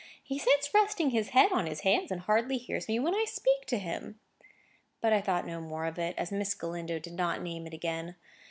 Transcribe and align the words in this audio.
"He 0.23 0.39
sits 0.39 0.73
resting 0.73 1.11
his 1.11 1.29
head 1.29 1.51
on 1.51 1.67
his 1.67 1.81
hand, 1.81 2.09
and 2.11 2.21
hardly 2.21 2.57
hears 2.57 2.87
me 2.87 2.97
when 2.97 3.13
I 3.13 3.23
speak 3.23 3.67
to 3.67 3.77
him." 3.77 4.19
But 4.99 5.13
I 5.13 5.21
thought 5.21 5.45
no 5.45 5.61
more 5.61 5.85
of 5.85 5.99
it, 5.99 6.15
as 6.17 6.31
Miss 6.31 6.55
Galindo 6.55 6.97
did 6.97 7.13
not 7.13 7.43
name 7.43 7.67
it 7.67 7.73
again. 7.75 8.15